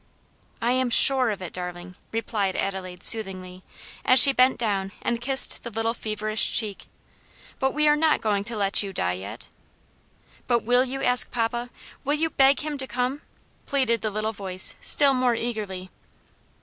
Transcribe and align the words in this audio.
"I 0.63 0.71
am 0.71 0.89
sure 0.89 1.29
of 1.29 1.43
it, 1.43 1.53
darling," 1.53 1.93
replied 2.11 2.55
Adelaide 2.55 3.03
soothingly, 3.03 3.61
as 4.03 4.19
she 4.19 4.33
bent 4.33 4.57
down 4.57 4.93
and 5.03 5.21
kissed 5.21 5.61
the 5.61 5.69
little 5.69 5.93
feverish 5.93 6.57
cheek; 6.57 6.87
"but 7.59 7.69
we 7.75 7.87
are 7.87 7.95
not 7.95 8.19
going 8.19 8.43
to 8.45 8.57
let 8.57 8.81
you 8.81 8.93
die 8.93 9.13
yet." 9.13 9.47
"But 10.47 10.63
will 10.63 10.85
you 10.85 11.03
ask 11.03 11.29
papa? 11.29 11.69
will 12.03 12.15
you 12.17 12.31
beg 12.31 12.61
him 12.61 12.79
to 12.79 12.87
come?" 12.87 13.21
pleaded 13.67 14.01
the 14.01 14.09
little 14.09 14.33
voice 14.33 14.73
still 14.81 15.13
more 15.13 15.35
eagerly. 15.35 15.91